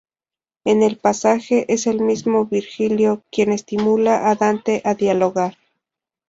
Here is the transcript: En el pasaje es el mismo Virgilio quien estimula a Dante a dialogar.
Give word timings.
En 0.65 0.81
el 0.81 0.97
pasaje 0.97 1.71
es 1.71 1.85
el 1.85 2.01
mismo 2.01 2.45
Virgilio 2.45 3.21
quien 3.31 3.51
estimula 3.51 4.31
a 4.31 4.35
Dante 4.35 4.81
a 4.83 4.95
dialogar. 4.95 5.55